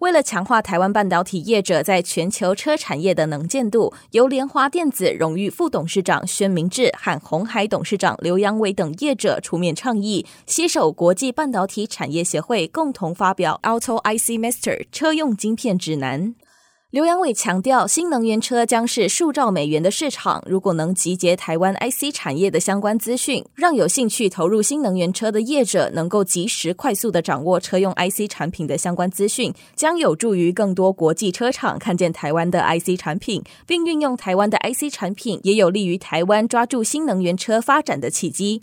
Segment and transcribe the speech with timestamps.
[0.00, 16.34] 为了强化台湾半导体业者在全球车产业的能见度，由联华电子荣誉副董事长宣明志和红海董事长刘扬伟等业者出面倡议，携手国际半导体产业协会共同发表 Auto IC Master 车用晶片指南。
[16.92, 20.40] 刘扬伟强调，新能源车将是数兆美元的市场。
[20.46, 38.62] 如果能集结台湾 IC 产业的相关资讯，让有兴趣投入新能源车的业者能够及时、快速地掌握车用 IC 产品的相关资讯，将有助于更多国际车厂看见台湾的 IC 产品，并运用台湾的 IC 产品，也有利于台湾抓住新能源车发展的契机。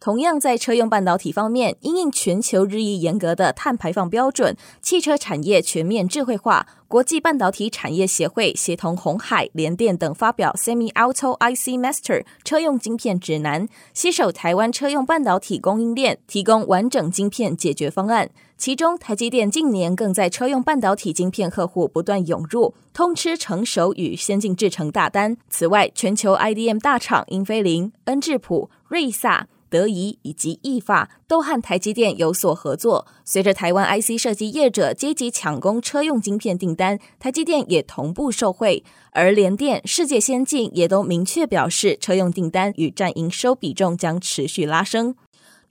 [0.00, 18.30] 同样在车用半导体方面，因应全球日益严格的碳排放标准，汽车产业全面智慧化，国际半导体产业协会协同红海、联电等发表 Semi Auto IC Master 车用晶片指南，携手台湾车用半导体供应链，提供完整晶片解决方案。
[18.56, 25.36] 其中，台积电近年更在车用半导体晶片客户不断涌入，通吃成熟与先进制程大单。
[25.50, 29.46] 此外，全球 IDM 大厂英飞凌、恩智浦、瑞萨。
[29.70, 33.06] 德仪以及意法都和台积电有所合作。
[33.24, 38.84] 随着台湾 IC 设计业者积极抢攻车用晶片订单，台积电也同步受惠。
[39.12, 45.14] 而联电、世界先进也都明确表示，车用订单与占营收比重将持续拉升。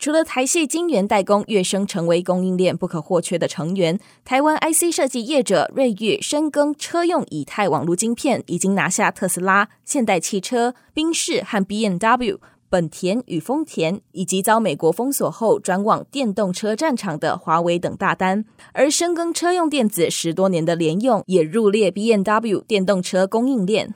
[0.02, 12.38] 除了台系晶圆代工跃升成为供应链不可或缺的成员，台湾 IC 设计业者瑞昱深耕车用以太网络晶片，已经拿下特斯拉、现代汽车、宾士和 BMW。
[12.70, 23.96] 本田与丰田，以及遭美国封锁后转往电动车战场的华为等大单，而深耕车用电子十多年的联用也入列 BMW 电动车供应链。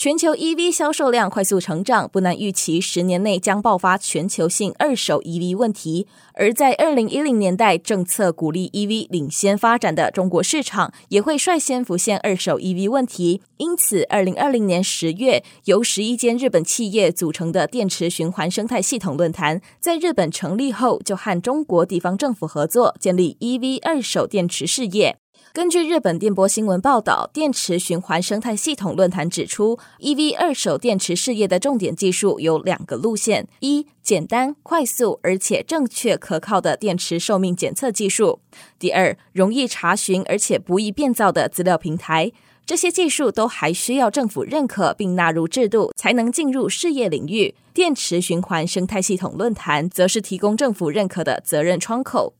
[0.00, 6.06] 全球 EV 销售量快速成长，不难预期十年内将爆发全球性二手 EV 问题。
[6.34, 13.42] 而在二零一零年代政策鼓励 EV 领先发展的中国市场，也会率先浮现二手 EV 问题。
[13.56, 25.16] 因此，二零二零年十月，由十一间日本企业组成的电池循环生态系统论坛，在日本成立后，就和中国地方政府合作，建立 EV 二手电池事业。
[25.52, 38.40] 根据日本电波新闻报道，电池循环生态系统论坛指出，EV 二手电池事业的重点技术有两个路线：一、简单、快速而且正确可靠的电池寿命检测技术；
[38.78, 42.30] 第二，容易查询而且不易变造的资料平台。
[42.66, 47.54] 这些技术都还需要政府认可并纳入制度，才能进入事业领域。
[47.72, 52.34] 电池循环生态系统论坛则是提供政府认可的责任窗口。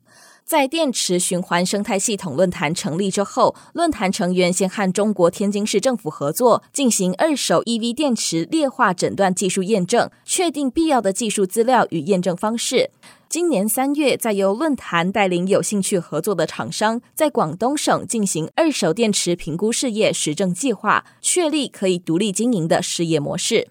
[0.49, 12.91] 在电池循环生态系统论坛成立之后，论坛成员先和中国天津市政府合作，进行二手 EV 电池劣化诊断技术验证，确定必要的技术资料与验证方式。
[13.29, 23.69] 今年三月，再由论坛带领有兴趣合作的厂商，在广东省进行二手电池评估事业实证计划，确立可以独立经营的事业模式。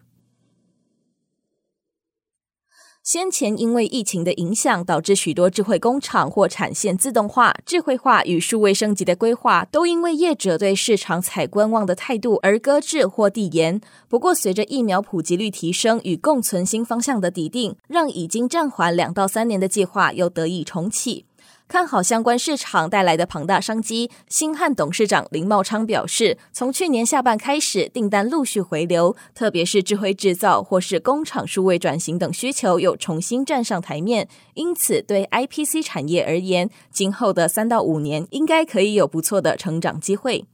[3.07, 13.79] 先前因为疫情的影响，导致许多智慧工厂或产线自动化、智慧化与数位升级的规划，都因为业者对市场采观望的态度而搁置或递延。
[14.09, 21.23] 不过，随着疫苗普及率提升与共存新方向的底定，让已经暂缓两到三年的计划又得以重启。
[21.67, 40.45] 看好相关市场带来的庞大商机，新汉董事长林茂昌表示，从去年下半开始，订单陆续回流，特别是智慧制造或是工厂数位转型等需求又重新站上台面，因此对 IPC 产业而言，今后的三到五年应该可以有不错的成长机会。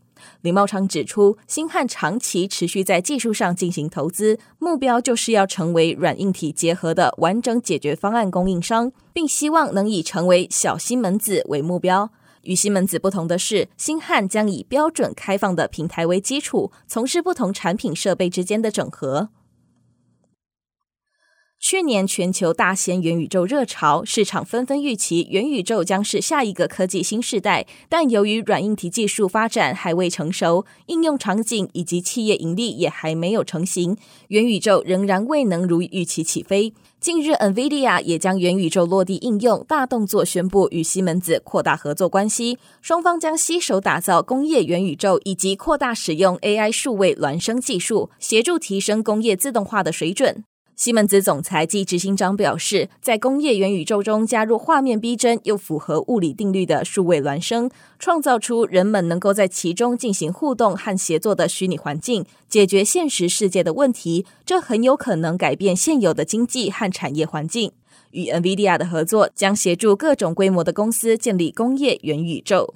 [0.42, 12.10] 李茂昌指出，新汉长期持续在技术上进行投资，目标就是要成为软硬体结合的完整解决方案供应商，并希望能以成为小西门子为目标。
[12.44, 19.30] 与西门子不同的是，新汉将以标准开放的平台为基础，从事不同产品设备之间的整合。
[21.66, 27.66] 去年全球大掀元宇宙热潮，市场纷纷预期元宇宙将是下一个科技新世代。
[27.88, 33.96] 但由于软硬体技术发展还未成熟，应用场景以及企业盈利也还没有成型，
[34.28, 36.74] 元宇宙仍然未能如预期起飞。
[37.00, 50.44] 近日，NVIDIA 也将元宇宙落地应用大动作宣布与西门子扩大合作关系，双方将携手打造工业元宇宙，以及扩大使用 AI 数位孪生技术，协助提升工业自动化的水准。
[50.76, 64.26] 西门子总裁暨执行长表示，在工业元宇宙中加入画面逼真又符合物理定律的数位孪生，创造出人们能够在其中进行互动和协作的虚拟环境，解决现实世界的问题。
[64.46, 67.72] 这很有可能改变现有的经济和产业环境。
[68.12, 72.76] 与 NVIDIA 的合作将协助各种规模的公司建立工业元宇宙。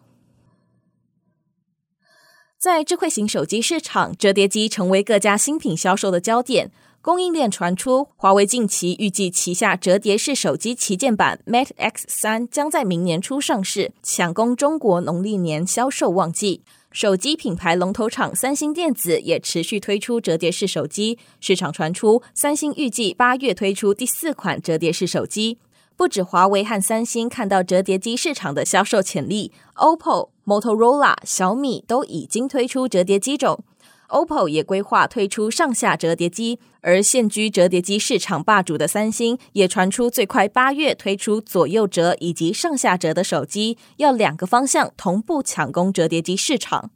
[2.58, 6.72] 在智慧型手机市场，折叠机成为各家新品销售的焦点。
[7.08, 16.64] 供应链传出，华为近期预计旗下折叠式手机旗舰版 Mate X 三将在明年初上市，抢攻中国农历年销售旺季。
[16.92, 25.60] 手机品牌龙头厂三星电子也持续推出折叠式手机，市场传出三星预计八月推出第四款折叠式手机。
[25.96, 33.64] 不止华为和三星看到折叠机市场的销售潜力，OPPO、Motorola、小米都已经推出折叠机种。
[34.10, 46.92] OPPO 也规划推出上下折叠机，而现居折叠机市场霸主的三星也传出最快八月推出左右折以及上下折的手机，要两个方向同步抢攻折叠机市场。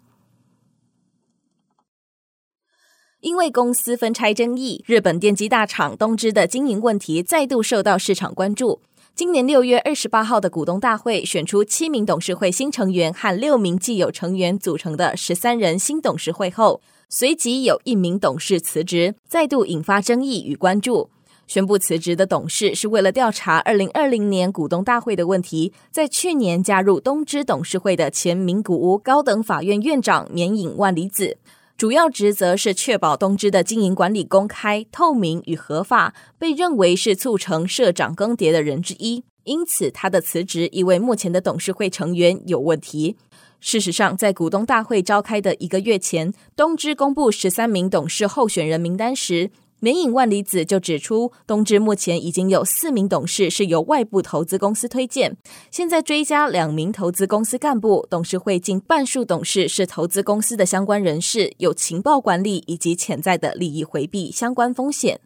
[3.19, 8.81] 因为公司分拆争议，日本电机大厂东芝的经营问题再度受到市场关注。
[9.13, 16.81] 今年六月二十八号的股东大会选出七名董事会新成员和六名既有成员组成的十三人新董事会后，
[17.13, 21.09] 随即有一名董事辞职，再度引发争议与关注。
[21.45, 31.37] 宣布辞职的董事是为了调查二零二零年股东大会的问题，在去年加入东芝董事会的前名古屋高等法院院长绵影万里子，
[31.75, 39.25] 主要职责是确保东芝的经营管理公开、透明与合法，被认为是促成社长更迭的人之一。
[39.43, 43.17] 因此，他的辞职意味目前的董事会成员有问题。
[43.61, 55.37] 事实上，在股东大会召开的一个月前，东芝公布十三名董事候选人名单时，绵影万里子就指出，东芝目前已经有四名董事是由外部投资公司推荐，
[55.69, 65.21] 现在追加两名投资公司干部，董事会近半数董事是投资公司的相关人士，有情报管理以及潜在的利益回避相关风险。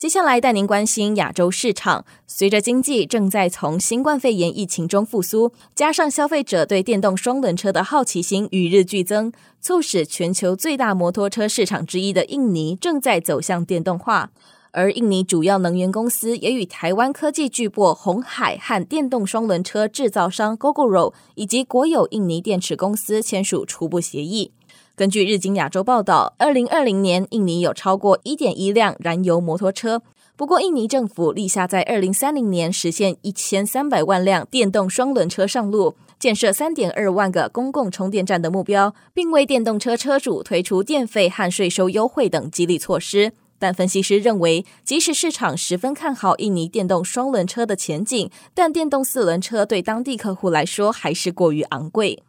[0.00, 2.06] 接下来带您关心亚洲市场。
[2.26, 9.30] 随着经济正在从新冠肺炎疫情中复苏，加上消费者对电动双轮车的好奇心与日俱增，
[9.60, 14.30] 促使全球最大摩托车市场之一的印尼正在走向电动化。
[14.70, 24.52] 而印尼主要能源公司也与台湾科技巨擘鸿海和电动双轮车制造商 Gogoro 以及国有印尼电池公司签署初步协议。
[25.00, 30.02] 根据日经亚洲报道，二零二零年印尼有超过一点一辆燃油摩托车。
[30.36, 43.32] 不过，印尼政府立下在二零三零年实现一千三百万辆电动双轮车上路，建设三点二万个公共充电站的目标，并为电动车车主推出电费和税收优惠等激励措施。
[43.58, 52.22] 但分析师认为，即使市场十分看好印尼电动双轮车的前景，但电动四轮车对当地客户来说还是过于昂贵。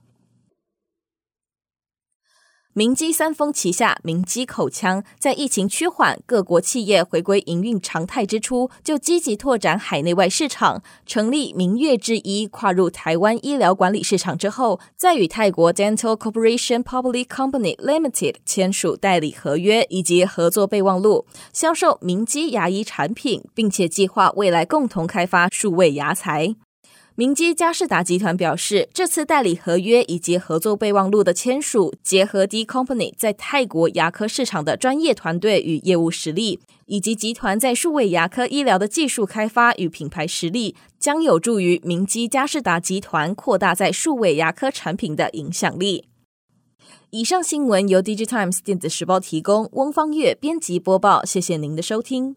[2.73, 26.55] 明基三丰旗下明基口腔，在疫情趋缓、各国企业回归营运常态之初，就积极拓展海内外市场，成立明月制医，跨入台湾医疗管理市场之后，再与泰国 Dental Corporation Public Company Limited 签署代理合约以及合作备忘录，销售明基牙医产品，并且计划未来共同开发数位牙材。
[27.21, 46.05] 明基嘉士达集团表示，这次代理合约以及合作备忘录的签署，结合 D Company 在泰国牙科市场的专业团队与业务实力，以及集团在数位牙科医疗的技术开发与品牌实力，将有助于明基嘉士达集团扩大在数位牙科产品的影响力。
[47.11, 52.35] 以上新闻由 DigiTimes 电子时报提供，翁方月编辑播报，谢谢您的收听。